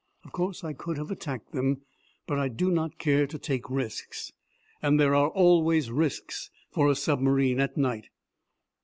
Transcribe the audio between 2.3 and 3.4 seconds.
I do not care to